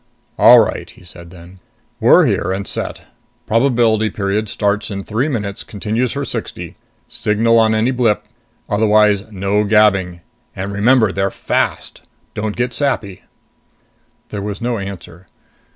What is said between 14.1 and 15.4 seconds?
There was no answer.